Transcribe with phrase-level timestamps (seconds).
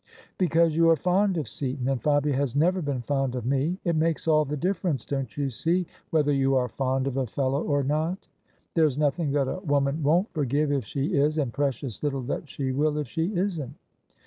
[0.39, 3.77] "Because you are fond of Seaton; and Fabia has never been fond of me.
[3.83, 7.61] It makes all the difference, don't you see, whether you are fond of a fellow
[7.61, 8.27] or not?
[8.73, 12.71] There's nothing that a woman won't forgive if she is: and precious little that she
[12.71, 13.75] will if she isn't."